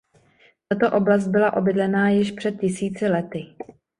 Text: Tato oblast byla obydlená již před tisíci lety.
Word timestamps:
Tato 0.67 0.91
oblast 0.97 1.27
byla 1.27 1.53
obydlená 1.53 2.09
již 2.09 2.31
před 2.31 2.59
tisíci 2.59 3.07
lety. 3.07 3.45